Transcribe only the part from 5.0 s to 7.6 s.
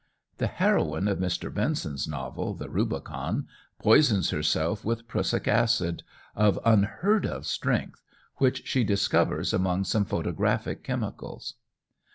prussic acid of unheard of